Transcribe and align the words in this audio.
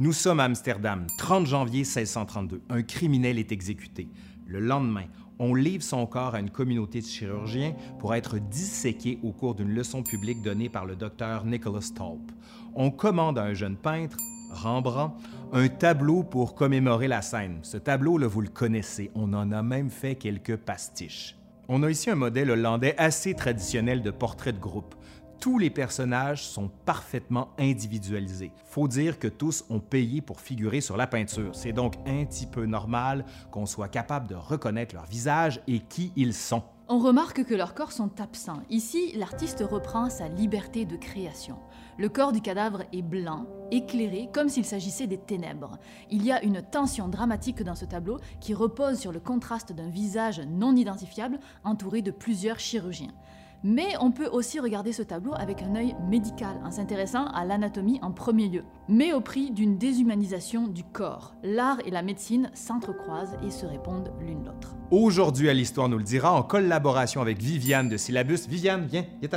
Nous 0.00 0.14
sommes 0.14 0.40
à 0.40 0.44
Amsterdam, 0.44 1.06
30 1.18 1.44
janvier 1.44 1.80
1632. 1.80 2.62
Un 2.70 2.82
criminel 2.82 3.38
est 3.38 3.52
exécuté. 3.52 4.08
Le 4.46 4.58
lendemain, 4.58 5.04
on 5.38 5.54
livre 5.54 5.82
son 5.82 6.06
corps 6.06 6.34
à 6.34 6.40
une 6.40 6.48
communauté 6.48 7.02
de 7.02 7.06
chirurgiens 7.06 7.74
pour 7.98 8.14
être 8.14 8.38
disséqué 8.38 9.18
au 9.22 9.32
cours 9.32 9.54
d'une 9.54 9.74
leçon 9.74 10.02
publique 10.02 10.40
donnée 10.40 10.70
par 10.70 10.86
le 10.86 10.96
docteur 10.96 11.44
Nicholas 11.44 11.92
Tulp. 11.94 12.32
On 12.74 12.90
commande 12.90 13.38
à 13.38 13.42
un 13.42 13.52
jeune 13.52 13.76
peintre, 13.76 14.16
Rembrandt, 14.50 15.14
un 15.52 15.68
tableau 15.68 16.22
pour 16.22 16.54
commémorer 16.54 17.06
la 17.06 17.20
scène. 17.20 17.58
Ce 17.60 17.76
tableau, 17.76 18.26
vous 18.26 18.40
le 18.40 18.48
connaissez, 18.48 19.10
on 19.14 19.34
en 19.34 19.52
a 19.52 19.62
même 19.62 19.90
fait 19.90 20.14
quelques 20.14 20.56
pastiches. 20.56 21.36
On 21.68 21.82
a 21.82 21.90
ici 21.90 22.08
un 22.08 22.16
modèle 22.16 22.50
hollandais 22.50 22.94
assez 22.96 23.34
traditionnel 23.34 24.00
de 24.00 24.10
portrait 24.10 24.54
de 24.54 24.58
groupe 24.58 24.94
tous 25.40 25.58
les 25.58 25.70
personnages 25.70 26.44
sont 26.44 26.68
parfaitement 26.84 27.48
individualisés. 27.58 28.52
Faut 28.66 28.88
dire 28.88 29.18
que 29.18 29.26
tous 29.26 29.64
ont 29.70 29.80
payé 29.80 30.20
pour 30.20 30.40
figurer 30.40 30.82
sur 30.82 30.98
la 30.98 31.06
peinture. 31.06 31.54
C'est 31.54 31.72
donc 31.72 31.94
un 32.06 32.26
petit 32.26 32.46
peu 32.46 32.66
normal 32.66 33.24
qu'on 33.50 33.64
soit 33.64 33.88
capable 33.88 34.28
de 34.28 34.34
reconnaître 34.34 34.94
leur 34.94 35.06
visage 35.06 35.62
et 35.66 35.80
qui 35.80 36.12
ils 36.14 36.34
sont. 36.34 36.62
On 36.88 36.98
remarque 36.98 37.44
que 37.44 37.54
leurs 37.54 37.74
corps 37.74 37.92
sont 37.92 38.20
absents. 38.20 38.62
Ici, 38.68 39.12
l'artiste 39.16 39.64
reprend 39.68 40.10
sa 40.10 40.28
liberté 40.28 40.84
de 40.84 40.96
création. 40.96 41.56
Le 41.98 42.08
corps 42.08 42.32
du 42.32 42.40
cadavre 42.40 42.82
est 42.92 43.02
blanc, 43.02 43.46
éclairé, 43.70 44.28
comme 44.32 44.48
s'il 44.48 44.64
s'agissait 44.64 45.06
des 45.06 45.18
ténèbres. 45.18 45.78
Il 46.10 46.24
y 46.24 46.32
a 46.32 46.42
une 46.42 46.62
tension 46.62 47.08
dramatique 47.08 47.62
dans 47.62 47.76
ce 47.76 47.84
tableau 47.84 48.18
qui 48.40 48.54
repose 48.54 48.98
sur 48.98 49.12
le 49.12 49.20
contraste 49.20 49.72
d'un 49.72 49.88
visage 49.88 50.40
non 50.40 50.74
identifiable 50.74 51.38
entouré 51.62 52.02
de 52.02 52.10
plusieurs 52.10 52.58
chirurgiens. 52.58 53.14
Mais 53.62 53.88
on 54.00 54.10
peut 54.10 54.28
aussi 54.28 54.58
regarder 54.58 54.92
ce 54.92 55.02
tableau 55.02 55.32
avec 55.34 55.62
un 55.62 55.74
œil 55.74 55.94
médical, 56.08 56.58
en 56.64 56.70
s'intéressant 56.70 57.26
à 57.26 57.44
l'anatomie 57.44 57.98
en 58.02 58.10
premier 58.10 58.48
lieu, 58.48 58.64
mais 58.88 59.12
au 59.12 59.20
prix 59.20 59.50
d'une 59.50 59.76
déshumanisation 59.76 60.66
du 60.66 60.82
corps. 60.82 61.34
L'art 61.42 61.78
et 61.84 61.90
la 61.90 62.02
médecine 62.02 62.50
s'entrecroisent 62.54 63.36
et 63.44 63.50
se 63.50 63.66
répondent 63.66 64.12
l'une 64.20 64.44
l'autre. 64.44 64.76
Aujourd'hui, 64.90 65.50
à 65.50 65.54
l'Histoire 65.54 65.88
nous 65.88 65.98
le 65.98 66.04
dira, 66.04 66.32
en 66.32 66.42
collaboration 66.42 67.20
avec 67.20 67.38
Viviane 67.38 67.88
de 67.88 67.96
Syllabus. 67.96 68.48
Viviane, 68.48 68.86
viens, 68.86 69.04
viens 69.20 69.28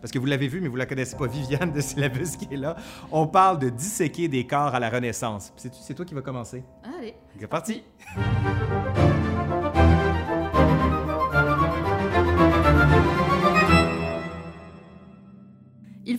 parce 0.00 0.10
que 0.10 0.18
vous 0.18 0.26
l'avez 0.26 0.48
vu, 0.48 0.60
mais 0.60 0.68
vous 0.68 0.76
la 0.76 0.86
connaissez 0.86 1.16
pas, 1.16 1.26
Viviane 1.26 1.72
de 1.72 1.80
Syllabus 1.80 2.36
qui 2.38 2.52
est 2.52 2.56
là. 2.56 2.76
On 3.12 3.26
parle 3.26 3.58
de 3.58 3.68
disséquer 3.68 4.28
des 4.28 4.46
corps 4.46 4.74
à 4.74 4.80
la 4.80 4.88
Renaissance. 4.88 5.52
C'est 5.56 5.94
toi 5.94 6.04
qui 6.04 6.14
vas 6.14 6.22
commencer? 6.22 6.64
Allez. 6.98 7.14
C'est 7.38 7.46
parti. 7.46 7.82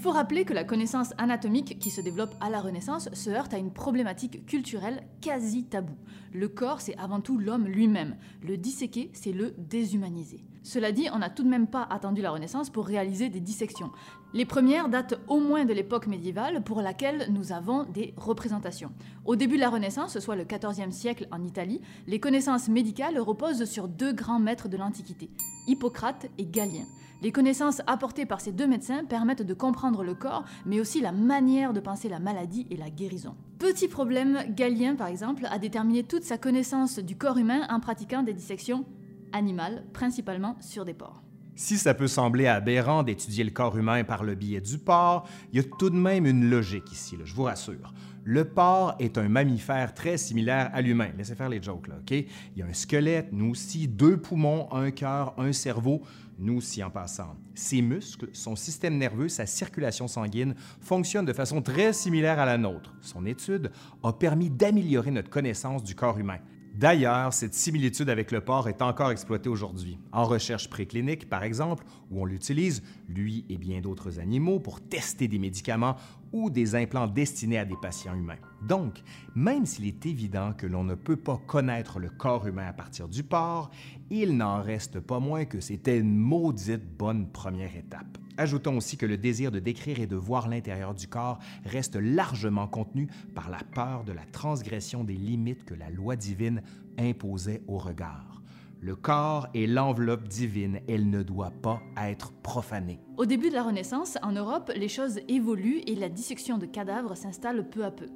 Faut 0.01 0.09
rappeler 0.09 0.45
que 0.45 0.53
la 0.53 0.63
connaissance 0.63 1.13
anatomique 1.19 1.77
qui 1.77 1.91
se 1.91 2.01
développe 2.01 2.33
à 2.41 2.49
la 2.49 2.59
Renaissance 2.59 3.07
se 3.13 3.29
heurte 3.29 3.53
à 3.53 3.59
une 3.59 3.71
problématique 3.71 4.47
culturelle 4.47 5.03
quasi 5.21 5.65
taboue. 5.65 5.95
Le 6.33 6.47
corps, 6.47 6.81
c'est 6.81 6.97
avant 6.97 7.21
tout 7.21 7.37
l'homme 7.37 7.67
lui-même. 7.67 8.15
Le 8.41 8.57
disséquer, 8.57 9.11
c'est 9.13 9.31
le 9.31 9.53
déshumaniser. 9.59 10.43
Cela 10.63 10.91
dit, 10.91 11.07
on 11.13 11.19
n'a 11.19 11.29
tout 11.29 11.43
de 11.43 11.49
même 11.49 11.67
pas 11.67 11.87
attendu 11.89 12.23
la 12.23 12.31
Renaissance 12.31 12.71
pour 12.71 12.87
réaliser 12.87 13.29
des 13.29 13.39
dissections. 13.39 13.91
Les 14.33 14.45
premières 14.45 14.89
datent 14.89 15.19
au 15.27 15.39
moins 15.39 15.65
de 15.65 15.73
l'époque 15.73 16.07
médiévale 16.07 16.63
pour 16.63 16.81
laquelle 16.81 17.27
nous 17.31 17.51
avons 17.51 17.83
des 17.83 18.15
représentations. 18.17 18.91
Au 19.25 19.35
début 19.35 19.57
de 19.57 19.61
la 19.61 19.69
Renaissance, 19.69 20.17
soit 20.17 20.35
le 20.35 20.45
XIVe 20.45 20.91
siècle 20.91 21.27
en 21.31 21.43
Italie, 21.43 21.81
les 22.07 22.19
connaissances 22.19 22.69
médicales 22.69 23.19
reposent 23.19 23.65
sur 23.65 23.87
deux 23.87 24.13
grands 24.13 24.39
maîtres 24.39 24.67
de 24.67 24.77
l'Antiquité, 24.77 25.29
Hippocrate 25.67 26.27
et 26.37 26.45
Galien. 26.45 26.85
Les 27.21 27.31
connaissances 27.31 27.81
apportées 27.85 28.25
par 28.25 28.41
ces 28.41 28.51
deux 28.51 28.65
médecins 28.65 29.03
permettent 29.03 29.43
de 29.43 29.53
comprendre 29.53 30.03
le 30.03 30.15
corps, 30.15 30.43
mais 30.65 30.79
aussi 30.79 31.01
la 31.01 31.11
manière 31.11 31.71
de 31.71 31.79
penser 31.79 32.09
la 32.09 32.19
maladie 32.19 32.65
et 32.71 32.77
la 32.77 32.89
guérison. 32.89 33.35
Petit 33.59 33.87
problème, 33.87 34.39
Galien, 34.49 34.95
par 34.95 35.07
exemple, 35.07 35.47
a 35.51 35.59
déterminé 35.59 36.03
toute 36.03 36.23
sa 36.23 36.39
connaissance 36.39 36.97
du 36.97 37.15
corps 37.15 37.37
humain 37.37 37.67
en 37.69 37.79
pratiquant 37.79 38.23
des 38.23 38.33
dissections 38.33 38.85
animales, 39.33 39.83
principalement 39.93 40.55
sur 40.61 40.83
des 40.83 40.95
porcs. 40.95 41.21
Si 41.55 41.77
ça 41.77 41.93
peut 41.93 42.07
sembler 42.07 42.47
aberrant 42.47 43.03
d'étudier 43.03 43.43
le 43.43 43.51
corps 43.51 43.77
humain 43.77 44.03
par 44.03 44.23
le 44.23 44.35
biais 44.35 44.61
du 44.61 44.77
porc, 44.77 45.27
il 45.51 45.57
y 45.57 45.59
a 45.59 45.67
tout 45.77 45.89
de 45.89 45.95
même 45.95 46.25
une 46.25 46.49
logique 46.49 46.91
ici, 46.91 47.17
je 47.23 47.33
vous 47.33 47.43
rassure. 47.43 47.93
Le 48.23 48.45
porc 48.45 48.95
est 48.99 49.17
un 49.17 49.27
mammifère 49.29 49.93
très 49.93 50.17
similaire 50.17 50.69
à 50.73 50.81
l'humain. 50.81 51.09
Laissez 51.17 51.35
faire 51.35 51.49
les 51.49 51.61
jokes? 51.61 51.89
Il 52.11 52.25
y 52.55 52.61
a 52.61 52.65
un 52.65 52.73
squelette, 52.73 53.29
nous 53.31 53.49
aussi, 53.49 53.87
deux 53.87 54.17
poumons, 54.17 54.71
un 54.71 54.91
cœur, 54.91 55.33
un 55.37 55.51
cerveau 55.51 56.03
nous 56.41 56.57
aussi 56.57 56.83
en 56.83 56.89
passant. 56.89 57.35
Ses 57.53 57.81
muscles, 57.81 58.29
son 58.33 58.55
système 58.55 58.97
nerveux, 58.97 59.29
sa 59.29 59.45
circulation 59.45 60.07
sanguine 60.07 60.55
fonctionnent 60.79 61.25
de 61.25 61.33
façon 61.33 61.61
très 61.61 61.93
similaire 61.93 62.39
à 62.39 62.45
la 62.45 62.57
nôtre. 62.57 62.95
Son 63.01 63.25
étude 63.25 63.71
a 64.03 64.13
permis 64.13 64.49
d'améliorer 64.49 65.11
notre 65.11 65.29
connaissance 65.29 65.83
du 65.83 65.95
corps 65.95 66.17
humain. 66.17 66.39
D'ailleurs, 66.73 67.33
cette 67.33 67.53
similitude 67.53 68.09
avec 68.09 68.31
le 68.31 68.41
porc 68.41 68.69
est 68.69 68.81
encore 68.81 69.11
exploitée 69.11 69.49
aujourd'hui, 69.49 69.99
en 70.11 70.23
recherche 70.23 70.69
préclinique 70.69 71.29
par 71.29 71.43
exemple, 71.43 71.83
où 72.09 72.21
on 72.21 72.25
l'utilise, 72.25 72.81
lui 73.09 73.45
et 73.49 73.57
bien 73.57 73.81
d'autres 73.81 74.19
animaux, 74.19 74.59
pour 74.59 74.79
tester 74.79 75.27
des 75.27 75.39
médicaments 75.39 75.97
ou 76.33 76.49
des 76.49 76.75
implants 76.75 77.07
destinés 77.07 77.57
à 77.57 77.65
des 77.65 77.75
patients 77.81 78.15
humains. 78.15 78.37
Donc, 78.67 79.01
même 79.35 79.65
s'il 79.65 79.87
est 79.87 80.05
évident 80.05 80.53
que 80.53 80.67
l'on 80.67 80.83
ne 80.83 80.95
peut 80.95 81.17
pas 81.17 81.39
connaître 81.47 81.99
le 81.99 82.09
corps 82.09 82.47
humain 82.47 82.67
à 82.67 82.73
partir 82.73 83.07
du 83.07 83.23
porc, 83.23 83.71
il 84.09 84.37
n'en 84.37 84.61
reste 84.61 84.99
pas 84.99 85.19
moins 85.19 85.45
que 85.45 85.59
c'était 85.59 85.97
une 85.97 86.15
maudite 86.15 86.97
bonne 86.97 87.31
première 87.31 87.75
étape. 87.75 88.17
Ajoutons 88.37 88.77
aussi 88.77 88.97
que 88.97 89.05
le 89.05 89.17
désir 89.17 89.51
de 89.51 89.59
décrire 89.59 89.99
et 89.99 90.07
de 90.07 90.15
voir 90.15 90.47
l'intérieur 90.47 90.93
du 90.93 91.07
corps 91.07 91.39
reste 91.65 91.95
largement 91.95 92.67
contenu 92.67 93.07
par 93.35 93.49
la 93.49 93.59
peur 93.59 94.03
de 94.03 94.13
la 94.13 94.25
transgression 94.25 95.03
des 95.03 95.15
limites 95.15 95.65
que 95.65 95.75
la 95.75 95.89
loi 95.89 96.15
divine 96.15 96.61
imposait 96.97 97.61
au 97.67 97.77
regard. 97.77 98.40
Le 98.83 98.95
corps 98.95 99.47
est 99.53 99.67
l'enveloppe 99.67 100.27
divine, 100.27 100.79
elle 100.89 101.11
ne 101.11 101.21
doit 101.21 101.51
pas 101.51 101.83
être 102.01 102.31
profanée. 102.41 102.99
Au 103.15 103.27
début 103.27 103.49
de 103.49 103.53
la 103.53 103.61
Renaissance, 103.61 104.17
en 104.23 104.31
Europe, 104.31 104.71
les 104.75 104.87
choses 104.87 105.19
évoluent 105.27 105.83
et 105.85 105.93
la 105.93 106.09
dissection 106.09 106.57
de 106.57 106.65
cadavres 106.65 107.15
s'installe 107.15 107.69
peu 107.69 107.85
à 107.85 107.91
peu. 107.91 108.07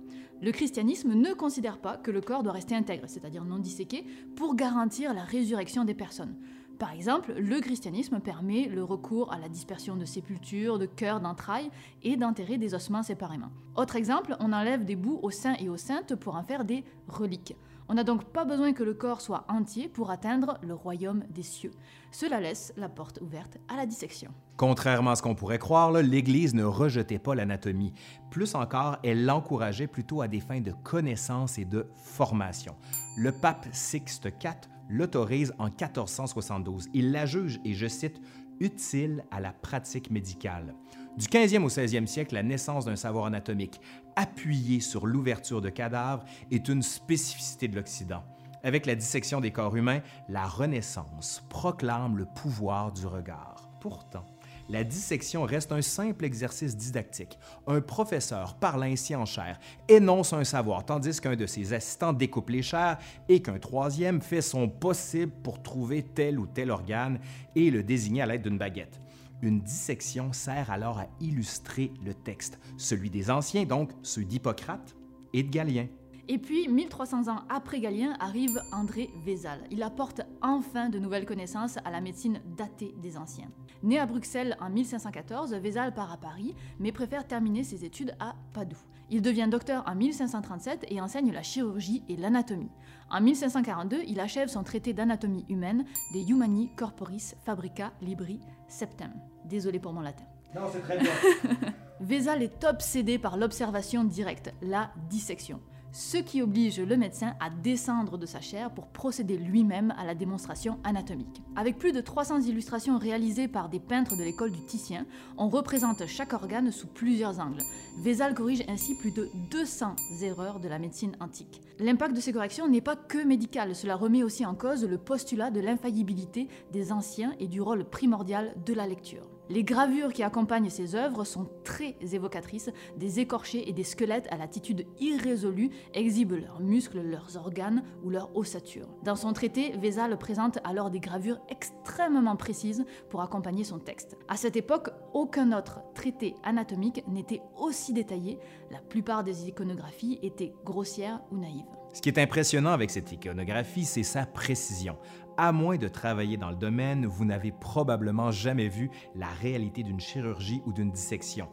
Le 0.42 0.52
christianisme 0.52 1.14
ne 1.14 1.34
considère 1.34 1.78
pas 1.78 1.98
que 1.98 2.10
le 2.10 2.20
corps 2.20 2.42
doit 2.42 2.54
rester 2.54 2.74
intègre, 2.74 3.04
c'est-à-dire 3.06 3.46
non 3.46 3.60
disséqué, 3.60 4.06
pour 4.36 4.56
garantir 4.56 5.14
la 5.14 5.24
résurrection 5.24 5.86
des 5.86 5.94
personnes. 5.94 6.36
Par 6.80 6.92
exemple, 6.92 7.34
le 7.34 7.60
christianisme 7.62 8.20
permet 8.20 8.68
le 8.68 8.84
recours 8.84 9.32
à 9.32 9.38
la 9.38 9.50
dispersion 9.50 9.96
de 9.96 10.06
sépultures, 10.06 10.80
de 10.80 10.88
cœurs, 10.88 11.22
d'entrailles 11.22 11.70
et 12.02 12.18
d'enterrer 12.18 12.58
des 12.58 12.74
ossements 12.74 13.04
séparément. 13.04 13.52
Autre 13.76 13.98
exemple, 13.98 14.36
on 14.40 14.52
enlève 14.52 14.84
des 14.84 14.96
bouts 14.96 15.20
aux 15.22 15.30
saints 15.30 15.58
et 15.60 15.70
aux 15.70 15.78
saintes 15.78 16.16
pour 16.16 16.36
en 16.36 16.44
faire 16.44 16.66
des 16.66 16.84
reliques. 17.08 17.56
On 17.88 17.94
n'a 17.94 18.04
donc 18.04 18.26
pas 18.26 18.46
besoin 18.46 18.74
que 18.74 18.84
le 18.84 18.94
corps 18.94 19.22
soit 19.22 19.46
entier 19.48 19.88
pour 19.88 20.10
atteindre 20.10 20.58
le 20.64 20.74
royaume 20.74 21.24
des 21.30 21.44
cieux. 21.44 21.72
Cela 22.12 22.40
laisse 22.40 22.74
la 22.78 22.90
porte 22.90 23.20
ouverte 23.22 23.58
à 23.68 23.76
la 23.76 23.86
dissection. 23.86 24.32
Contrairement 24.58 25.12
à 25.12 25.16
ce 25.16 25.22
qu'on 25.22 25.36
pourrait 25.36 25.60
croire, 25.60 25.92
l'Église 25.92 26.56
ne 26.56 26.64
rejetait 26.64 27.20
pas 27.20 27.36
l'anatomie. 27.36 27.94
Plus 28.32 28.56
encore, 28.56 28.98
elle 29.04 29.26
l'encourageait 29.26 29.88
plutôt 29.88 30.22
à 30.22 30.28
des 30.28 30.40
fins 30.40 30.62
de 30.62 30.72
connaissance 30.84 31.60
et 31.60 31.66
de 31.66 31.86
formation. 31.94 32.76
Le 33.18 33.32
pape 33.32 33.68
Sixte 33.72 34.26
IV 34.26 34.70
l'autorise 34.90 35.54
en 35.58 35.66
1472. 35.66 36.90
Il 36.94 37.12
la 37.12 37.26
juge, 37.26 37.60
et 37.66 37.74
je 37.74 37.88
cite, 37.88 38.22
utile 38.60 39.26
à 39.32 39.40
la 39.40 39.52
pratique 39.52 40.12
médicale. 40.12 40.74
Du 41.18 41.28
15e 41.28 41.64
au 41.64 41.70
16e 41.70 42.08
siècle, 42.08 42.34
la 42.34 42.44
naissance 42.44 42.84
d'un 42.84 42.98
savoir 42.98 43.28
anatomique 43.28 43.80
appuyé 44.18 44.82
sur 44.82 45.08
l'ouverture 45.08 45.62
de 45.62 45.70
cadavres 45.70 46.26
est 46.52 46.68
une 46.68 46.82
spécificité 46.82 47.70
de 47.70 47.78
l'Occident. 47.78 48.22
Avec 48.64 48.86
la 48.86 48.96
dissection 48.96 49.40
des 49.40 49.52
corps 49.52 49.78
humains, 49.78 50.02
la 50.28 50.46
Renaissance 50.46 51.42
proclame 51.48 52.18
le 52.18 52.26
pouvoir 52.26 52.92
du 52.92 53.08
regard. 53.08 53.70
Pourtant, 53.80 54.26
la 54.68 54.84
dissection 54.84 55.44
reste 55.44 55.72
un 55.72 55.82
simple 55.82 56.26
exercice 56.26 56.76
didactique. 56.76 57.40
Un 57.66 57.80
professeur 57.80 58.56
parle 58.56 58.84
ainsi 58.84 59.16
en 59.16 59.26
chair, 59.26 59.58
énonce 59.88 60.34
un 60.34 60.44
savoir, 60.44 60.84
tandis 60.84 61.22
qu'un 61.22 61.38
de 61.38 61.46
ses 61.46 61.72
assistants 61.72 62.12
découpe 62.12 62.50
les 62.50 62.62
chairs 62.62 62.98
et 63.30 63.42
qu'un 63.42 63.60
troisième 63.60 64.22
fait 64.22 64.42
son 64.42 64.68
possible 64.68 65.32
pour 65.44 65.64
trouver 65.64 66.04
tel 66.04 66.38
ou 66.40 66.46
tel 66.46 66.72
organe 66.72 67.20
et 67.56 67.72
le 67.72 67.84
désigner 67.84 68.24
à 68.24 68.26
l'aide 68.26 68.42
d'une 68.42 68.58
baguette. 68.58 69.00
Une 69.42 69.62
dissection 69.62 70.32
sert 70.34 70.72
alors 70.72 71.00
à 71.00 71.08
illustrer 71.20 71.92
le 72.04 72.14
texte, 72.14 72.60
celui 72.78 73.10
des 73.10 73.30
anciens, 73.30 73.66
donc 73.66 73.92
ceux 74.02 74.24
d'Hippocrate 74.24 74.96
et 75.34 75.44
de 75.44 75.50
Galien. 75.50 75.88
Et 76.28 76.40
puis, 76.40 76.68
1300 76.68 77.28
ans 77.28 77.44
après 77.50 77.80
Galien, 77.80 78.16
arrive 78.20 78.60
André 78.72 79.12
Vézal. 79.24 79.60
Il 79.70 79.84
apporte 79.84 80.22
enfin 80.42 80.90
de 80.90 80.98
nouvelles 80.98 81.26
connaissances 81.26 81.78
à 81.86 81.92
la 81.92 82.02
médecine 82.02 82.42
datée 82.58 82.96
des 83.02 83.16
anciens. 83.16 83.52
Né 83.84 84.00
à 84.00 84.08
Bruxelles 84.08 84.58
en 84.60 84.72
1514, 84.72 85.54
Vézal 85.54 85.94
part 85.94 86.12
à 86.12 86.18
Paris, 86.18 86.56
mais 86.80 86.92
préfère 86.92 87.28
terminer 87.28 87.64
ses 87.64 87.86
études 87.86 88.16
à 88.20 88.34
Padoue. 88.54 88.76
Il 89.12 89.22
devient 89.22 89.48
docteur 89.52 89.84
en 89.86 89.94
1537 89.94 90.86
et 90.90 91.00
enseigne 91.00 91.32
la 91.32 91.44
chirurgie 91.44 92.02
et 92.10 92.16
l'anatomie. 92.16 92.72
En 93.12 93.22
1542, 93.22 94.02
il 94.08 94.20
achève 94.20 94.48
son 94.48 94.64
traité 94.64 94.94
d'anatomie 94.94 95.46
humaine 95.48 95.86
De 96.16 96.28
Humani 96.28 96.72
Corporis 96.76 97.36
Fabrica 97.46 97.92
Libri 98.02 98.40
Septem. 98.68 99.14
Désolé 99.46 99.78
pour 99.78 99.94
mon 99.94 100.02
latin. 100.02 100.26
Non, 100.56 100.62
c'est 100.74 100.82
très 100.82 100.98
bien. 100.98 101.12
Vézal 102.00 102.42
est 102.42 102.64
obsédé 102.64 103.20
par 103.20 103.38
l'observation 103.38 104.04
directe, 104.04 104.52
la 104.64 104.90
dissection 105.08 105.62
ce 105.96 106.18
qui 106.18 106.42
oblige 106.42 106.82
le 106.82 106.98
médecin 106.98 107.36
à 107.40 107.50
descendre 107.50 108.18
de 108.18 108.26
sa 108.26 108.42
chair 108.42 108.70
pour 108.70 108.88
procéder 108.88 109.38
lui-même 109.38 109.94
à 109.98 110.04
la 110.04 110.14
démonstration 110.14 110.78
anatomique. 110.84 111.42
Avec 111.56 111.78
plus 111.78 111.94
de 111.94 112.02
300 112.02 112.42
illustrations 112.42 112.98
réalisées 112.98 113.48
par 113.48 113.70
des 113.70 113.80
peintres 113.80 114.18
de 114.18 114.24
l'école 114.24 114.52
du 114.52 114.66
Titien, 114.66 115.06
on 115.38 115.48
représente 115.48 116.06
chaque 116.06 116.34
organe 116.34 116.70
sous 116.70 116.88
plusieurs 116.88 117.40
angles. 117.40 117.64
Vézal 118.04 118.34
corrige 118.34 118.66
ainsi 118.68 118.94
plus 118.96 119.12
de 119.12 119.30
200 119.52 119.96
erreurs 120.22 120.60
de 120.60 120.68
la 120.68 120.80
médecine 120.80 121.16
antique. 121.22 121.62
L'impact 121.80 122.14
de 122.14 122.20
ces 122.20 122.34
corrections 122.34 122.68
n'est 122.68 122.82
pas 122.82 122.98
que 122.98 123.24
médical, 123.24 123.74
cela 123.74 123.96
remet 123.96 124.24
aussi 124.24 124.46
en 124.46 124.54
cause 124.54 124.84
le 124.84 124.98
postulat 124.98 125.50
de 125.50 125.62
l'infaillibilité 125.62 126.50
des 126.74 126.92
anciens 126.92 127.34
et 127.40 127.48
du 127.48 127.62
rôle 127.62 127.86
primordial 127.86 128.54
de 128.66 128.74
la 128.74 128.86
lecture. 128.86 129.35
Les 129.50 129.64
gravures 129.64 130.12
qui 130.12 130.24
accompagnent 130.24 130.72
ces 130.72 130.96
œuvres 130.96 131.24
sont 131.24 131.48
très 131.64 131.96
évocatrices 132.14 132.72
des 132.98 133.20
écorchés 133.20 133.70
et 133.70 133.74
des 133.74 133.84
squelettes 133.84 134.28
à 134.32 134.38
l'attitude 134.38 134.88
irrésolue 135.00 135.70
exhibent 135.94 136.40
leurs 136.42 136.62
muscles, 136.62 137.02
leurs 137.02 137.38
organes 137.38 137.84
ou 138.04 138.10
leur 138.10 138.36
ossature. 138.36 138.88
Dans 139.04 139.16
son 139.16 139.34
traité, 139.34 139.74
Vézal 139.78 140.18
présente 140.18 140.58
alors 140.64 140.90
des 140.90 141.00
gravures 141.00 141.40
extrêmement 141.50 142.36
précises 142.36 142.86
pour 143.10 143.22
accompagner 143.22 143.64
son 143.64 143.78
texte. 143.78 144.18
À 144.28 144.36
cette 144.36 144.56
époque, 144.56 144.90
aucun 145.14 145.56
autre 145.56 145.80
traité 145.94 146.34
anatomique 146.44 147.04
n'était 147.08 147.42
aussi 147.56 147.94
détaillé, 147.94 148.40
la 148.72 148.80
plupart 148.80 149.24
des 149.24 149.48
iconographies 149.48 150.20
étaient 150.24 150.54
grossières 150.66 151.22
ou 151.32 151.38
naïves. 151.38 151.64
Ce 151.94 152.02
qui 152.02 152.10
est 152.10 152.20
impressionnant 152.20 152.72
avec 152.72 152.92
cette 152.92 153.10
iconographie, 153.14 153.86
c'est 153.86 154.04
sa 154.04 154.26
précision. 154.26 154.98
À 155.38 155.52
moins 155.52 155.76
de 155.76 155.90
travailler 155.90 156.38
dans 156.38 156.50
le 156.50 156.56
domaine, 156.56 157.06
vous 157.06 157.26
n'avez 157.26 157.52
probablement 157.52 158.32
jamais 158.32 158.70
vu 158.70 158.90
la 159.16 159.28
réalité 159.28 159.84
d'une 159.84 160.00
chirurgie 160.00 160.62
ou 160.66 160.72
d'une 160.72 160.92
dissection. 160.92 161.50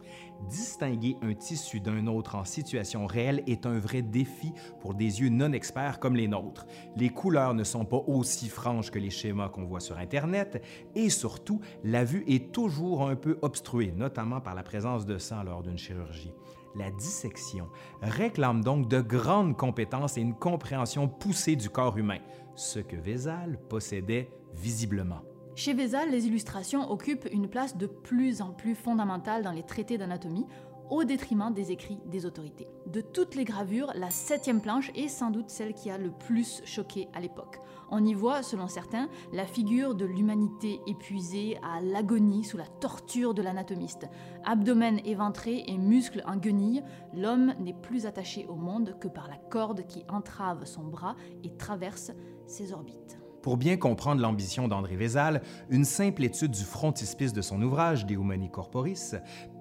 Distinguer 0.49 1.17
un 1.21 1.35
tissu 1.35 1.81
d'un 1.81 2.07
autre 2.07 2.37
en 2.37 2.45
situation 2.45 3.07
réelle 3.07 3.43
est 3.49 3.67
un 3.67 3.81
vrai 3.81 4.03
défi 4.03 4.53
pour 4.81 4.95
des 4.95 5.21
yeux 5.21 5.31
non 5.31 5.53
experts 5.53 5.99
comme 5.99 6.15
les 6.15 6.29
nôtres. 6.29 6.67
Les 6.97 7.09
couleurs 7.09 7.55
ne 7.55 7.65
sont 7.65 7.85
pas 7.85 8.03
aussi 8.07 8.49
franches 8.49 8.93
que 8.93 9.01
les 9.01 9.11
schémas 9.11 9.49
qu'on 9.49 9.65
voit 9.65 9.81
sur 9.81 9.99
Internet 9.99 10.65
et 10.95 11.11
surtout, 11.11 11.61
la 11.83 12.05
vue 12.05 12.23
est 12.29 12.53
toujours 12.53 13.09
un 13.09 13.17
peu 13.17 13.39
obstruée, 13.43 13.93
notamment 13.97 14.41
par 14.41 14.55
la 14.55 14.63
présence 14.63 15.07
de 15.07 15.19
sang 15.19 15.43
lors 15.43 15.63
d'une 15.63 15.79
chirurgie 15.79 16.33
la 16.75 16.91
dissection 16.91 17.69
réclame 18.01 18.63
donc 18.63 18.89
de 18.89 19.01
grandes 19.01 19.57
compétences 19.57 20.17
et 20.17 20.21
une 20.21 20.35
compréhension 20.35 21.09
poussée 21.09 21.57
du 21.57 21.69
corps 21.69 21.99
humain, 21.99 22.19
ce 22.55 22.79
que 22.79 22.97
Vézal 22.97 23.59
possédait 23.69 24.31
visiblement. 24.55 25.23
Chez 25.55 25.75
Vézal, 25.75 26.11
les 26.11 26.27
illustrations 26.27 26.91
occupent 26.91 27.29
une 27.31 27.49
place 27.49 27.77
de 27.77 27.87
plus 27.87 28.41
en 28.41 28.53
plus 28.53 28.75
fondamentale 28.75 29.43
dans 29.43 29.53
les 29.53 29.63
traités 29.63 29.99
d'anatomie, 29.99 30.47
au 30.93 31.05
détriment 31.05 31.53
des 31.55 31.73
écrits 31.73 31.99
des 32.05 32.27
autorités. 32.27 32.69
De 32.87 33.01
toutes 33.01 33.35
les 33.35 33.45
gravures, 33.45 33.93
la 33.95 34.11
septième 34.11 34.61
planche 34.61 34.91
est 34.95 35.09
sans 35.09 35.31
doute 35.31 35.49
celle 35.49 35.73
qui 35.73 35.91
a 35.91 35.97
le 35.97 36.11
plus 36.11 36.61
choqué 36.67 37.09
à 37.15 37.21
l'époque. 37.21 37.59
On 37.91 38.05
y 38.05 38.13
voit, 38.13 38.43
selon 38.43 38.69
certains, 38.69 39.09
la 39.33 39.47
figure 39.47 39.95
de 39.95 40.05
l'humanité 40.05 40.81
épuisée 40.87 41.59
à 41.63 41.81
l'agonie 41.81 42.45
sous 42.45 42.57
la 42.59 42.67
torture 42.67 43.33
de 43.33 43.41
l'anatomiste. 43.43 44.07
Abdomen 44.45 45.01
éventré 45.07 45.65
et 45.67 45.79
muscles 45.79 46.23
en 46.27 46.37
guenilles, 46.37 46.83
l'homme 47.15 47.55
n'est 47.59 47.73
plus 47.73 48.05
attaché 48.05 48.47
au 48.47 48.55
monde 48.55 48.97
que 49.01 49.09
par 49.09 49.29
la 49.29 49.37
corde 49.37 49.87
qui 49.87 50.05
entrave 50.09 50.65
son 50.67 50.85
bras 50.85 51.17
et 51.43 51.57
traverse 51.57 52.13
ses. 52.47 52.73
Pour 53.43 53.57
bien 53.57 53.77
comprendre 53.77 54.23
l'ambition 54.23 54.69
d'André 54.69 54.95
Vézal, 54.95 55.43
une 55.69 55.85
simple 55.85 56.23
étude 56.23 56.53
du 56.53 56.63
frontispice 56.63 57.33
de 57.33 57.43
son 57.43 57.61
ouvrage 57.61 58.07
De 58.07 58.15
Humani 58.15 58.49
Corporis 58.49 59.17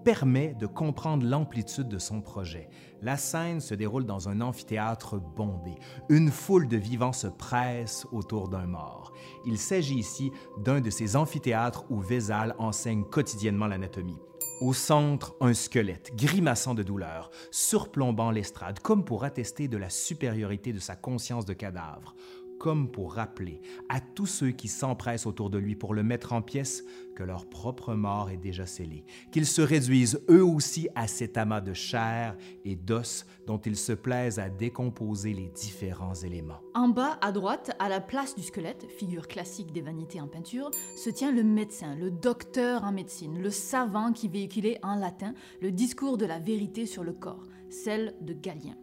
permet 0.06 0.54
de 0.54 0.68
comprendre 0.68 1.26
l'amplitude 1.26 1.88
de 1.88 1.98
son 1.98 2.22
projet. 2.22 2.70
La 3.02 3.18
scène 3.18 3.60
se 3.60 3.74
déroule 3.74 4.06
dans 4.06 4.30
un 4.30 4.40
amphithéâtre 4.40 5.20
bombé. 5.20 5.74
Une 6.10 6.30
foule 6.30 6.68
de 6.68 6.78
vivants 6.78 7.14
se 7.14 7.28
presse 7.28 8.06
autour 8.12 8.50
d'un 8.50 8.68
mort. 8.68 9.14
Il 9.48 9.58
s'agit 9.58 9.98
ici 9.98 10.32
d'un 10.64 10.80
de 10.80 10.92
ces 10.92 11.16
amphithéâtres 11.16 11.86
où 11.90 12.00
Vézal 12.00 12.56
enseigne 12.60 13.04
quotidiennement 13.04 13.68
l'anatomie. 13.68 14.20
Au 14.62 14.74
centre, 14.74 15.36
un 15.42 15.56
squelette, 15.56 16.16
grimaçant 16.16 16.76
de 16.76 16.84
douleur, 16.84 17.32
surplombant 17.50 18.30
l'estrade, 18.30 18.80
comme 18.80 19.04
pour 19.04 19.24
attester 19.24 19.68
de 19.68 19.78
la 19.78 19.90
supériorité 19.90 20.72
de 20.72 20.78
sa 20.78 20.96
conscience 20.96 21.46
de 21.46 21.54
cadavre 21.54 22.14
comme 22.62 22.92
pour 22.92 23.16
rappeler 23.16 23.60
à 23.90 24.00
tous 24.00 24.28
ceux 24.28 24.52
qui 24.52 24.68
s'empressent 24.68 25.26
autour 25.26 25.50
de 25.50 25.58
lui 25.58 25.74
pour 25.76 25.96
le 25.96 26.04
mettre 26.04 26.32
en 26.32 26.44
pièces 26.44 26.84
que 27.16 27.24
leur 27.24 27.48
propre 27.48 27.96
mort 27.96 28.30
est 28.30 28.38
déjà 28.38 28.68
scellée, 28.68 29.04
qu'ils 29.32 29.48
se 29.48 29.64
réduisent 29.64 30.22
eux 30.30 30.46
aussi 30.46 30.88
à 30.94 31.08
cet 31.08 31.38
amas 31.38 31.62
de 31.62 31.74
chair 31.74 32.38
et 32.64 32.76
d'os 32.76 33.26
dont 33.48 33.58
ils 33.58 33.76
se 33.76 33.94
plaisent 33.94 34.38
à 34.38 34.52
décomposer 34.52 35.34
les 35.34 35.50
différents 35.50 36.14
éléments. 36.14 36.62
En 36.76 36.90
bas, 36.90 37.18
à 37.22 37.32
droite, 37.32 37.72
à 37.80 37.90
la 37.90 38.00
place 38.00 38.36
du 38.36 38.44
squelette, 38.44 38.86
figure 38.92 39.28
classique 39.28 39.72
des 39.72 39.82
vanités 39.82 40.22
en 40.22 40.28
peinture, 40.28 40.70
se 40.96 41.10
tient 41.10 41.32
le 41.32 41.42
médecin, 41.42 41.96
le 41.96 42.12
docteur 42.12 42.84
en 42.84 42.92
médecine, 42.92 43.42
le 43.42 43.50
savant 43.50 44.14
qui 44.14 44.28
véhiculait 44.28 44.78
en 44.84 44.98
latin 44.98 45.34
le 45.64 45.72
discours 45.72 46.20
de 46.20 46.28
la 46.28 46.38
vérité 46.38 46.86
sur 46.86 47.04
le 47.04 47.14
corps, 47.14 47.48
celle 47.72 48.14
de 48.22 48.34
Galien. 48.34 48.78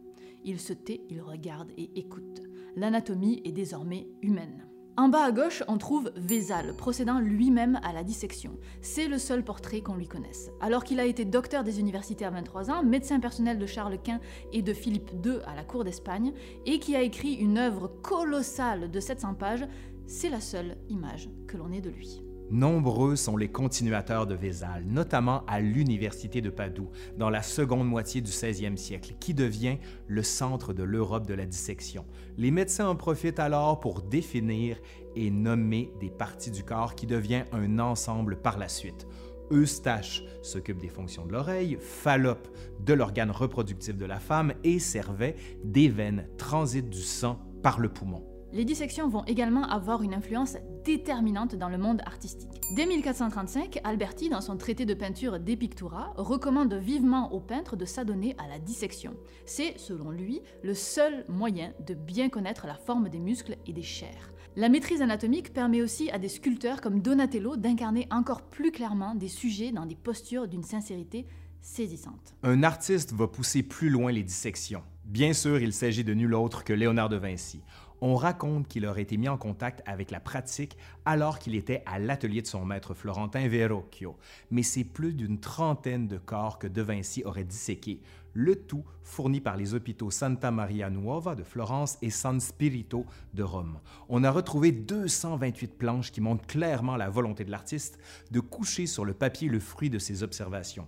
Il 0.44 0.58
se 0.58 0.72
tait, 0.72 1.00
il 1.10 1.20
regarde 1.20 1.70
et 1.76 1.90
écoute 1.94 2.47
l'anatomie 2.78 3.42
est 3.44 3.52
désormais 3.52 4.08
humaine. 4.22 4.64
En 4.96 5.08
bas 5.08 5.24
à 5.24 5.32
gauche, 5.32 5.62
on 5.68 5.78
trouve 5.78 6.10
Vézal, 6.16 6.74
procédant 6.74 7.20
lui-même 7.20 7.78
à 7.84 7.92
la 7.92 8.02
dissection. 8.02 8.58
C'est 8.82 9.06
le 9.06 9.18
seul 9.18 9.44
portrait 9.44 9.80
qu'on 9.80 9.94
lui 9.94 10.08
connaisse. 10.08 10.50
Alors 10.60 10.82
qu'il 10.82 10.98
a 10.98 11.04
été 11.04 11.24
docteur 11.24 11.62
des 11.62 11.78
universités 11.78 12.24
à 12.24 12.30
23 12.30 12.70
ans, 12.70 12.82
médecin 12.82 13.20
personnel 13.20 13.58
de 13.58 13.66
Charles 13.66 13.98
Quint 14.02 14.20
et 14.52 14.62
de 14.62 14.72
Philippe 14.72 15.10
II 15.24 15.38
à 15.46 15.54
la 15.54 15.62
cour 15.62 15.84
d'Espagne, 15.84 16.32
et 16.66 16.80
qui 16.80 16.96
a 16.96 17.02
écrit 17.02 17.34
une 17.34 17.58
œuvre 17.58 17.88
colossale 18.02 18.90
de 18.90 19.00
700 19.00 19.34
pages, 19.34 19.66
c'est 20.06 20.30
la 20.30 20.40
seule 20.40 20.76
image 20.88 21.28
que 21.46 21.56
l'on 21.56 21.70
ait 21.70 21.80
de 21.80 21.90
lui. 21.90 22.27
Nombreux 22.50 23.14
sont 23.14 23.36
les 23.36 23.48
continuateurs 23.48 24.26
de 24.26 24.34
Vézal, 24.34 24.84
notamment 24.86 25.44
à 25.46 25.60
l'Université 25.60 26.40
de 26.40 26.48
Padoue, 26.48 26.90
dans 27.18 27.28
la 27.28 27.42
seconde 27.42 27.86
moitié 27.86 28.22
du 28.22 28.30
16e 28.30 28.78
siècle, 28.78 29.16
qui 29.20 29.34
devient 29.34 29.76
le 30.06 30.22
centre 30.22 30.72
de 30.72 30.82
l'Europe 30.82 31.26
de 31.26 31.34
la 31.34 31.44
dissection. 31.44 32.06
Les 32.38 32.50
médecins 32.50 32.88
en 32.88 32.96
profitent 32.96 33.38
alors 33.38 33.80
pour 33.80 34.00
définir 34.00 34.78
et 35.14 35.30
nommer 35.30 35.92
des 36.00 36.08
parties 36.08 36.50
du 36.50 36.64
corps 36.64 36.94
qui 36.94 37.06
devient 37.06 37.44
un 37.52 37.78
ensemble 37.78 38.40
par 38.40 38.56
la 38.56 38.68
suite. 38.68 39.06
Eustache 39.50 40.22
s'occupe 40.42 40.78
des 40.78 40.88
fonctions 40.88 41.26
de 41.26 41.32
l'oreille, 41.32 41.76
Fallope 41.80 42.48
de 42.80 42.94
l'organe 42.94 43.30
reproductif 43.30 43.96
de 43.96 44.06
la 44.06 44.20
femme 44.20 44.54
et 44.64 44.78
Servet 44.78 45.36
des 45.64 45.88
veines, 45.88 46.26
transit 46.38 46.88
du 46.88 47.02
sang 47.02 47.38
par 47.62 47.78
le 47.78 47.90
poumon. 47.90 48.24
Les 48.50 48.64
dissections 48.64 49.08
vont 49.08 49.24
également 49.24 49.64
avoir 49.68 50.02
une 50.02 50.14
influence 50.14 50.56
déterminante 50.88 51.54
dans 51.54 51.68
le 51.68 51.76
monde 51.76 52.00
artistique. 52.06 52.62
Dès 52.74 52.86
1435, 52.86 53.78
Alberti, 53.84 54.30
dans 54.30 54.40
son 54.40 54.56
traité 54.56 54.86
de 54.86 54.94
peinture 54.94 55.38
De 55.38 55.54
Pictura, 55.54 56.14
recommande 56.16 56.72
vivement 56.72 57.30
aux 57.34 57.40
peintres 57.40 57.76
de 57.76 57.84
s'adonner 57.84 58.34
à 58.38 58.48
la 58.48 58.58
dissection. 58.58 59.14
C'est, 59.44 59.74
selon 59.76 60.10
lui, 60.10 60.40
le 60.62 60.72
seul 60.72 61.26
moyen 61.28 61.74
de 61.86 61.92
bien 61.92 62.30
connaître 62.30 62.66
la 62.66 62.72
forme 62.72 63.10
des 63.10 63.18
muscles 63.18 63.58
et 63.66 63.74
des 63.74 63.82
chairs. 63.82 64.32
La 64.56 64.70
maîtrise 64.70 65.02
anatomique 65.02 65.52
permet 65.52 65.82
aussi 65.82 66.10
à 66.10 66.18
des 66.18 66.30
sculpteurs 66.30 66.80
comme 66.80 67.02
Donatello 67.02 67.56
d'incarner 67.56 68.08
encore 68.10 68.40
plus 68.40 68.72
clairement 68.72 69.14
des 69.14 69.28
sujets 69.28 69.72
dans 69.72 69.84
des 69.84 69.94
postures 69.94 70.48
d'une 70.48 70.64
sincérité 70.64 71.26
saisissante. 71.60 72.34
Un 72.42 72.62
artiste 72.62 73.12
va 73.12 73.28
pousser 73.28 73.62
plus 73.62 73.90
loin 73.90 74.10
les 74.10 74.22
dissections. 74.22 74.82
Bien 75.08 75.32
sûr, 75.32 75.58
il 75.58 75.72
s'agit 75.72 76.04
de 76.04 76.12
nul 76.12 76.34
autre 76.34 76.64
que 76.64 76.74
Léonard 76.74 77.08
de 77.08 77.16
Vinci. 77.16 77.62
On 78.02 78.14
raconte 78.14 78.68
qu'il 78.68 78.84
aurait 78.84 79.00
été 79.00 79.16
mis 79.16 79.30
en 79.30 79.38
contact 79.38 79.82
avec 79.86 80.10
la 80.10 80.20
pratique 80.20 80.76
alors 81.06 81.38
qu'il 81.38 81.54
était 81.54 81.82
à 81.86 81.98
l'atelier 81.98 82.42
de 82.42 82.46
son 82.46 82.66
maître 82.66 82.92
florentin 82.92 83.48
Verrocchio, 83.48 84.18
mais 84.50 84.62
c'est 84.62 84.84
plus 84.84 85.14
d'une 85.14 85.40
trentaine 85.40 86.08
de 86.08 86.18
corps 86.18 86.58
que 86.58 86.66
De 86.66 86.82
Vinci 86.82 87.24
aurait 87.24 87.44
disséqués, 87.44 88.02
le 88.34 88.54
tout 88.54 88.84
fourni 89.02 89.40
par 89.40 89.56
les 89.56 89.72
hôpitaux 89.72 90.10
Santa 90.10 90.50
Maria 90.50 90.90
Nuova 90.90 91.34
de 91.34 91.42
Florence 91.42 91.96
et 92.02 92.10
San 92.10 92.38
Spirito 92.38 93.06
de 93.32 93.42
Rome. 93.42 93.80
On 94.10 94.24
a 94.24 94.30
retrouvé 94.30 94.72
228 94.72 95.78
planches 95.78 96.12
qui 96.12 96.20
montrent 96.20 96.46
clairement 96.46 96.96
la 96.96 97.08
volonté 97.08 97.46
de 97.46 97.50
l'artiste 97.50 97.98
de 98.30 98.40
coucher 98.40 98.84
sur 98.84 99.06
le 99.06 99.14
papier 99.14 99.48
le 99.48 99.58
fruit 99.58 99.88
de 99.88 99.98
ses 99.98 100.22
observations. 100.22 100.86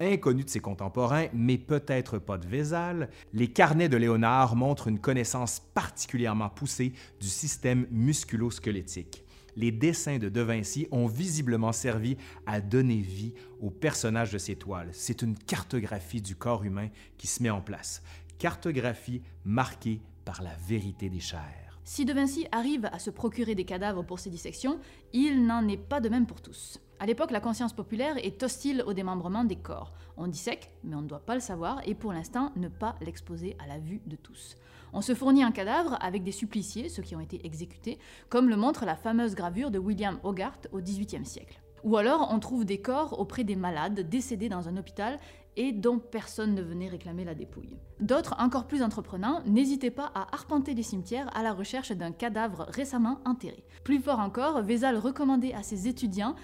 Inconnu 0.00 0.42
de 0.42 0.50
ses 0.50 0.60
contemporains, 0.60 1.26
mais 1.32 1.56
peut-être 1.56 2.18
pas 2.18 2.36
de 2.36 2.46
Vézal, 2.46 3.10
les 3.32 3.48
carnets 3.48 3.88
de 3.88 3.96
Léonard 3.96 4.56
montrent 4.56 4.88
une 4.88 4.98
connaissance 4.98 5.60
particulièrement 5.60 6.48
poussée 6.48 6.92
du 7.20 7.28
système 7.28 7.86
musculo-squelettique. 7.92 9.24
Les 9.56 9.70
dessins 9.70 10.18
de 10.18 10.28
De 10.28 10.40
Vinci 10.40 10.88
ont 10.90 11.06
visiblement 11.06 11.70
servi 11.70 12.16
à 12.44 12.60
donner 12.60 13.00
vie 13.00 13.34
au 13.60 13.70
personnage 13.70 14.32
de 14.32 14.38
ces 14.38 14.56
toiles. 14.56 14.90
C'est 14.92 15.22
une 15.22 15.38
cartographie 15.38 16.20
du 16.20 16.34
corps 16.34 16.64
humain 16.64 16.88
qui 17.16 17.28
se 17.28 17.40
met 17.40 17.50
en 17.50 17.60
place. 17.60 18.02
Cartographie 18.38 19.22
marquée 19.44 20.00
par 20.24 20.42
la 20.42 20.56
vérité 20.66 21.08
des 21.08 21.20
chairs. 21.20 21.78
Si 21.84 22.04
De 22.04 22.12
Vinci 22.12 22.46
arrive 22.50 22.88
à 22.92 22.98
se 22.98 23.10
procurer 23.10 23.54
des 23.54 23.64
cadavres 23.64 24.04
pour 24.04 24.18
ses 24.18 24.30
dissections, 24.30 24.80
il 25.12 25.46
n'en 25.46 25.68
est 25.68 25.76
pas 25.76 26.00
de 26.00 26.08
même 26.08 26.26
pour 26.26 26.40
tous. 26.40 26.80
À 27.04 27.06
l'époque, 27.06 27.32
la 27.32 27.40
conscience 27.40 27.74
populaire 27.74 28.16
est 28.16 28.42
hostile 28.42 28.82
au 28.86 28.94
démembrement 28.94 29.44
des 29.44 29.56
corps. 29.56 29.92
On 30.16 30.26
dissèque, 30.26 30.70
mais 30.84 30.96
on 30.96 31.02
ne 31.02 31.06
doit 31.06 31.26
pas 31.26 31.34
le 31.34 31.40
savoir 31.42 31.82
et 31.84 31.94
pour 31.94 32.14
l'instant 32.14 32.50
ne 32.56 32.68
pas 32.68 32.96
l'exposer 33.02 33.58
à 33.62 33.66
la 33.66 33.78
vue 33.78 34.00
de 34.06 34.16
tous. 34.16 34.56
On 34.94 35.02
se 35.02 35.14
fournit 35.14 35.42
un 35.42 35.52
cadavre 35.52 35.98
avec 36.00 36.24
des 36.24 36.32
suppliciés, 36.32 36.88
ceux 36.88 37.02
qui 37.02 37.14
ont 37.14 37.20
été 37.20 37.44
exécutés, 37.44 37.98
comme 38.30 38.48
le 38.48 38.56
montre 38.56 38.86
la 38.86 38.96
fameuse 38.96 39.34
gravure 39.34 39.70
de 39.70 39.78
William 39.78 40.18
Hogarth 40.22 40.66
au 40.72 40.80
XVIIIe 40.80 41.26
siècle. 41.26 41.60
Ou 41.82 41.98
alors 41.98 42.30
on 42.32 42.38
trouve 42.38 42.64
des 42.64 42.80
corps 42.80 43.20
auprès 43.20 43.44
des 43.44 43.54
malades 43.54 44.08
décédés 44.08 44.48
dans 44.48 44.70
un 44.70 44.78
hôpital 44.78 45.18
et 45.56 45.72
dont 45.72 45.98
personne 45.98 46.54
ne 46.54 46.62
venait 46.62 46.88
réclamer 46.88 47.24
la 47.24 47.34
dépouille. 47.34 47.76
D'autres, 48.00 48.34
encore 48.38 48.66
plus 48.66 48.82
entreprenants, 48.82 49.42
n'hésitaient 49.44 49.90
pas 49.90 50.10
à 50.14 50.34
arpenter 50.34 50.72
les 50.72 50.82
cimetières 50.82 51.28
à 51.36 51.42
la 51.42 51.52
recherche 51.52 51.92
d'un 51.92 52.12
cadavre 52.12 52.66
récemment 52.70 53.20
enterré. 53.26 53.62
Plus 53.84 54.00
fort 54.00 54.20
encore, 54.20 54.62
Vézal 54.62 54.96
recommandait 54.96 55.52
à 55.52 55.62
ses 55.62 55.86
étudiants 55.86 56.34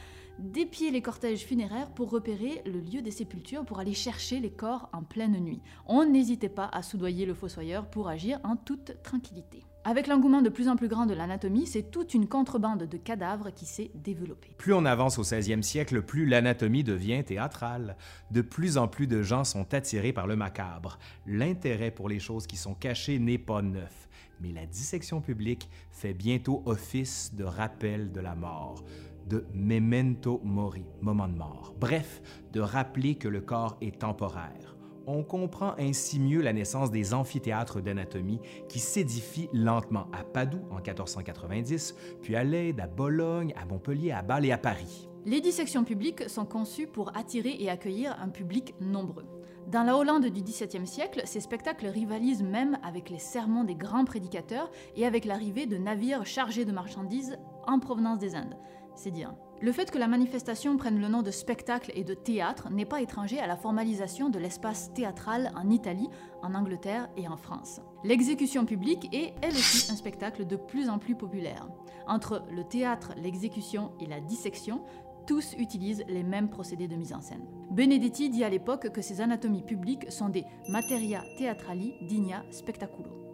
d'épier 0.41 0.91
les 0.91 1.03
cortèges 1.03 1.45
funéraires 1.45 1.91
pour 1.91 2.11
repérer 2.11 2.63
le 2.67 2.81
lieu 2.81 3.03
des 3.03 3.11
sépultures, 3.11 3.65
pour 3.65 3.79
aller 3.79 3.95
chercher 3.95 4.41
les 4.41 4.51
corps 4.51 4.89
en 4.93 5.03
pleine 5.03 5.39
nuit. 5.39 5.61
On 5.87 6.05
n'hésitait 6.05 6.49
pas 6.49 6.69
à 6.73 6.83
soudoyer 6.83 7.27
le 7.27 7.35
fossoyeur 7.35 7.87
pour 7.87 8.09
agir 8.09 8.41
en 8.45 8.57
toute 8.57 9.03
tranquillité. 9.03 9.63
Avec 9.83 10.09
l'engouement 10.09 10.43
de 10.43 10.51
plus 10.51 10.69
en 10.69 10.77
plus 10.77 10.89
grand 10.89 11.07
de 11.07 11.15
l'anatomie, 11.15 11.67
c'est 11.67 11.91
toute 11.91 12.13
une 12.13 12.29
contrebande 12.29 12.83
de 12.83 12.97
cadavres 12.99 13.51
qui 13.51 13.65
s'est 13.65 13.91
développée. 13.95 14.55
Plus 14.59 14.75
on 14.75 14.85
avance 14.85 15.19
au 15.19 15.23
16e 15.23 15.63
siècle, 15.63 16.03
plus 16.03 16.27
l'anatomie 16.27 16.85
devient 16.85 17.25
théâtrale. 17.25 17.97
De 18.31 18.43
plus 18.43 18.77
en 18.77 18.89
plus 18.89 19.07
de 19.07 19.23
gens 19.23 19.45
sont 19.45 19.73
attirés 19.73 20.13
par 20.13 20.27
le 20.27 20.37
macabre. 20.37 20.99
L'intérêt 21.27 21.91
pour 21.91 22.11
les 22.11 22.19
choses 22.19 22.47
qui 22.47 22.59
sont 22.59 22.75
cachées 22.75 23.19
n'est 23.19 23.39
pas 23.39 23.63
neuf, 23.63 24.11
mais 24.43 24.53
la 24.53 24.67
dissection 24.67 25.23
publique 25.23 25.71
fait 25.91 26.13
bientôt 26.13 26.63
office 26.67 27.33
de 27.35 27.45
rappel 27.45 28.13
de 28.13 28.21
la 28.21 28.35
mort 28.35 28.85
de 29.27 29.47
memento 29.55 30.41
mori, 30.45 30.85
moment 31.01 31.29
de 31.29 31.37
mort. 31.37 31.75
Bref, 31.79 32.23
de 32.53 32.61
rappeler 32.61 33.15
que 33.17 33.29
le 33.29 33.41
corps 33.41 33.77
est 33.81 34.01
temporaire. 34.01 34.77
On 35.07 35.25
comprend 35.25 35.75
ainsi 35.79 36.21
mieux 36.21 36.41
la 36.41 36.53
naissance 36.53 36.91
des 36.91 37.15
amphithéâtres 37.15 37.81
d'anatomie 37.81 38.41
qui 38.69 38.79
s'édifient 38.79 39.49
lentement 39.53 40.07
à 40.13 40.23
Padoue 40.25 40.61
en 40.71 40.77
1490, 40.77 41.95
puis 42.23 42.37
à 42.37 42.45
Leyde, 42.45 42.81
à 42.81 42.87
Bologne, 42.87 43.53
à 43.61 43.65
Montpellier, 43.65 44.13
à 44.13 44.23
Bâle 44.23 44.47
et 44.47 44.53
à 44.53 44.59
Paris. 44.59 45.09
Les 45.27 45.41
dissections 45.41 45.85
publiques 45.85 46.29
sont 46.29 46.47
conçues 46.47 46.87
pour 46.87 47.17
attirer 47.17 47.57
et 47.59 47.71
accueillir 47.71 48.17
un 48.23 48.29
public 48.29 48.75
nombreux. 48.81 49.27
Dans 49.71 49.83
la 49.85 49.97
Hollande 49.97 50.27
du 50.27 50.43
XVIIe 50.43 50.87
siècle, 50.87 51.23
ces 51.27 51.41
spectacles 51.41 51.87
rivalisent 51.87 52.43
même 52.43 52.79
avec 52.83 53.11
les 53.11 53.19
sermons 53.19 53.63
des 53.63 53.75
grands 53.77 54.05
prédicateurs 54.05 54.71
et 54.97 55.07
avec 55.07 55.25
l'arrivée 55.25 55.67
de 55.67 55.77
navires 55.77 56.27
chargés 56.27 56.65
de 56.65 56.73
marchandises 56.73 57.39
en 57.67 57.79
provenance 57.79 58.19
des 58.19 58.35
Indes 58.35 58.57
c'est 58.95 59.11
dire. 59.11 59.35
Le 59.63 59.73
fait 59.73 59.91
que 59.91 59.99
la 59.99 60.09
manifestation 60.09 60.77
prenne 60.79 61.01
le 61.01 61.09
nom 61.09 61.21
de 61.23 61.31
spectacle 61.31 61.93
et 61.95 62.03
de 62.03 62.15
théâtre 62.15 62.71
n'est 62.71 62.87
pas 62.87 63.03
étranger 63.03 63.39
à 63.39 63.47
la 63.47 63.57
formalisation 63.57 64.31
de 64.31 64.39
l'espace 64.39 64.93
théâtral 64.95 65.53
en 65.55 65.69
Italie, 65.69 66.09
en 66.43 66.55
Angleterre 66.55 67.11
et 67.19 67.29
en 67.29 67.37
France. 67.37 67.83
L'exécution 68.05 68.65
publique 68.65 69.15
est, 69.15 69.35
elle 69.43 69.53
aussi, 69.53 69.93
un 69.93 69.97
spectacle 69.97 70.47
de 70.47 70.57
plus 70.57 70.89
en 70.89 70.99
plus 70.99 71.15
populaire. 71.15 71.69
Entre 72.07 72.43
le 72.51 72.65
théâtre, 72.65 73.13
l'exécution 73.23 73.93
et 74.01 74.07
la 74.07 74.21
dissection, 74.21 74.83
tous 75.27 75.55
utilisent 75.59 76.05
les 76.09 76.23
mêmes 76.23 76.49
procédés 76.49 76.89
de 76.89 76.97
mise 76.97 77.13
en 77.13 77.21
scène. 77.21 77.47
Benedetti 77.71 78.31
dit 78.31 78.45
à 78.45 78.49
l'époque 78.49 78.91
que 78.91 79.03
ces 79.03 79.21
anatomies 79.21 79.63
publiques 79.63 80.11
sont 80.11 80.31
des 80.31 80.45
materia 80.71 81.23
theatrali 81.37 81.95
digna 82.01 82.43
spectaculo. 82.51 83.30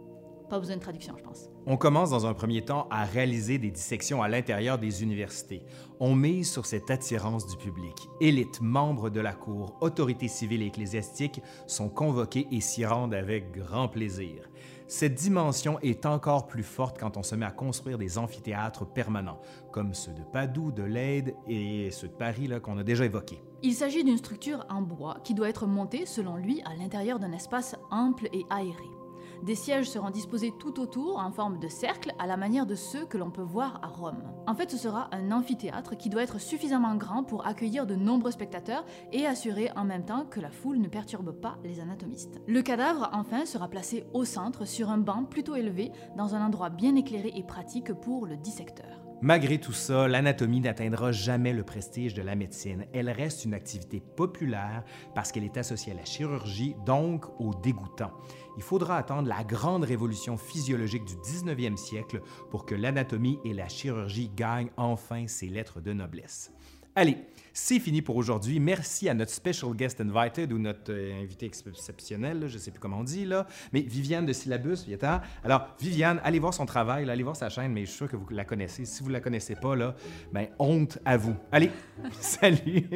Pas 0.49 0.59
besoin 0.59 0.77
de 0.77 0.81
traduction, 0.81 1.13
je 1.17 1.23
pense. 1.23 1.49
On 1.65 1.75
commence 1.75 2.09
dans 2.09 2.25
un 2.25 2.33
premier 2.33 2.63
temps 2.63 2.87
à 2.89 3.03
réaliser 3.03 3.57
des 3.57 3.69
dissections 3.69 4.23
à 4.23 4.29
l'intérieur 4.29 4.77
des 4.77 5.03
universités. 5.03 5.63
On 5.99 6.15
mise 6.15 6.49
sur 6.49 6.65
cette 6.65 6.89
attirance 6.89 7.45
du 7.47 7.57
public. 7.57 7.93
Élites, 8.21 8.61
membres 8.61 9.09
de 9.09 9.19
la 9.19 9.33
cour, 9.33 9.75
autorités 9.81 10.29
civiles 10.29 10.61
et 10.61 10.67
ecclésiastiques 10.67 11.41
sont 11.65 11.89
convoqués 11.89 12.47
et 12.51 12.61
s'y 12.61 12.85
rendent 12.85 13.13
avec 13.13 13.51
grand 13.51 13.89
plaisir. 13.89 14.49
Cette 14.87 15.15
dimension 15.15 15.79
est 15.81 16.05
encore 16.05 16.47
plus 16.47 16.63
forte 16.63 16.97
quand 16.97 17.17
on 17.17 17.23
se 17.23 17.35
met 17.35 17.45
à 17.45 17.51
construire 17.51 17.97
des 17.97 18.17
amphithéâtres 18.17 18.85
permanents, 18.85 19.41
comme 19.73 19.93
ceux 19.93 20.13
de 20.13 20.23
Padoue, 20.31 20.71
de 20.71 20.83
Leyde 20.83 21.35
et 21.45 21.91
ceux 21.91 22.07
de 22.07 22.13
Paris 22.13 22.49
qu'on 22.63 22.77
a 22.77 22.83
déjà 22.83 23.03
évoqués. 23.03 23.43
Il 23.63 23.73
s'agit 23.73 24.05
d'une 24.05 24.17
structure 24.17 24.65
en 24.69 24.81
bois 24.81 25.17
qui 25.25 25.33
doit 25.33 25.49
être 25.49 25.67
montée, 25.67 26.05
selon 26.05 26.37
lui, 26.37 26.61
à 26.63 26.73
l'intérieur 26.75 27.19
d'un 27.19 27.33
espace 27.33 27.75
ample 27.91 28.29
et 28.31 28.45
aéré. 28.49 28.96
Des 29.43 29.55
sièges 29.55 29.89
seront 29.89 30.09
disposés 30.09 30.53
tout 30.59 30.79
autour 30.79 31.19
en 31.19 31.31
forme 31.31 31.59
de 31.59 31.67
cercle 31.67 32.13
à 32.19 32.27
la 32.27 32.37
manière 32.37 32.65
de 32.65 32.75
ceux 32.75 33.05
que 33.05 33.17
l'on 33.17 33.31
peut 33.31 33.41
voir 33.41 33.79
à 33.83 33.87
Rome. 33.87 34.23
En 34.47 34.55
fait, 34.55 34.71
ce 34.71 34.77
sera 34.77 35.09
un 35.11 35.31
amphithéâtre 35.31 35.95
qui 35.95 36.09
doit 36.09 36.23
être 36.23 36.39
suffisamment 36.39 36.95
grand 36.95 37.23
pour 37.23 37.45
accueillir 37.45 37.85
de 37.85 37.95
nombreux 37.95 38.31
spectateurs 38.31 38.85
et 39.11 39.25
assurer 39.25 39.69
en 39.75 39.85
même 39.85 40.05
temps 40.05 40.25
que 40.25 40.39
la 40.39 40.49
foule 40.49 40.79
ne 40.79 40.87
perturbe 40.87 41.31
pas 41.31 41.57
les 41.63 41.79
anatomistes. 41.79 42.41
Le 42.47 42.61
cadavre, 42.61 43.09
enfin, 43.13 43.45
sera 43.45 43.67
placé 43.67 44.05
au 44.13 44.25
centre 44.25 44.65
sur 44.65 44.89
un 44.89 44.97
banc 44.97 45.23
plutôt 45.23 45.55
élevé 45.55 45.91
dans 46.17 46.35
un 46.35 46.45
endroit 46.45 46.69
bien 46.69 46.95
éclairé 46.95 47.31
et 47.35 47.43
pratique 47.43 47.93
pour 47.93 48.25
le 48.25 48.37
dissecteur. 48.37 49.07
Malgré 49.21 49.57
tout 49.57 49.73
ça, 49.73 50.07
l'anatomie 50.07 50.59
n'atteindra 50.59 51.11
jamais 51.11 51.51
le 51.51 51.63
prestige 51.63 52.13
de 52.13 52.21
la 52.21 52.35
médecine. 52.35 52.85
Elle 52.93 53.09
reste 53.09 53.45
une 53.45 53.55
activité 53.55 53.99
populaire 53.99 54.83
parce 55.15 55.31
qu'elle 55.31 55.43
est 55.43 55.57
associée 55.57 55.93
à 55.93 55.95
la 55.95 56.05
chirurgie, 56.05 56.75
donc 56.85 57.25
au 57.39 57.51
dégoûtant. 57.55 58.11
Il 58.57 58.63
faudra 58.63 58.97
attendre 58.97 59.29
la 59.29 59.43
grande 59.43 59.83
révolution 59.83 60.35
physiologique 60.35 61.05
du 61.05 61.15
19e 61.15 61.77
siècle 61.77 62.21
pour 62.49 62.65
que 62.65 62.75
l'anatomie 62.75 63.39
et 63.45 63.53
la 63.53 63.69
chirurgie 63.69 64.29
gagnent 64.35 64.71
enfin 64.77 65.27
ces 65.27 65.47
lettres 65.47 65.79
de 65.79 65.93
noblesse. 65.93 66.51
Allez, 66.95 67.17
c'est 67.53 67.79
fini 67.79 68.01
pour 68.01 68.15
aujourd'hui. 68.15 68.59
Merci 68.59 69.07
à 69.07 69.13
notre 69.13 69.31
special 69.31 69.75
guest 69.75 70.01
invited 70.01 70.51
ou 70.51 70.57
notre 70.57 70.91
euh, 70.91 71.21
invité 71.21 71.45
exceptionnel, 71.45 72.47
je 72.47 72.55
ne 72.55 72.59
sais 72.59 72.71
plus 72.71 72.79
comment 72.79 73.01
on 73.01 73.03
dit, 73.03 73.29
mais 73.71 73.81
Viviane 73.81 74.25
de 74.25 74.33
Syllabus. 74.33 74.83
Vieta. 74.87 75.21
Alors, 75.43 75.67
Viviane, 75.79 76.19
allez 76.23 76.39
voir 76.39 76.55
son 76.55 76.65
travail, 76.65 77.07
allez 77.07 77.21
voir 77.21 77.35
sa 77.35 77.49
chaîne, 77.49 77.71
mais 77.71 77.81
je 77.81 77.89
suis 77.89 77.97
sûr 77.97 78.07
que 78.07 78.15
vous 78.15 78.25
la 78.31 78.45
connaissez. 78.45 78.85
Si 78.85 79.03
vous 79.03 79.09
ne 79.09 79.13
la 79.13 79.21
connaissez 79.21 79.55
pas, 79.55 79.75
là, 79.75 79.95
ben, 80.33 80.47
honte 80.57 80.97
à 81.05 81.17
vous. 81.17 81.35
Allez, 81.51 81.69
salut! 82.19 82.89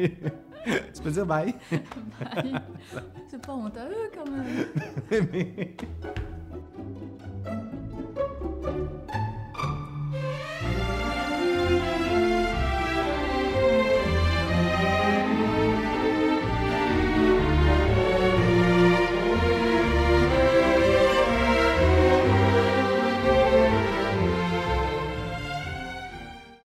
Tu 0.64 1.02
peux 1.02 1.10
dire 1.10 1.26
bye? 1.26 1.54
bye. 1.70 2.54
C'est 3.28 3.40
pas 3.40 3.52
honte 3.52 3.76
à 3.76 3.88
eux, 3.88 4.10
quand 4.14 4.30
même. 4.30 4.66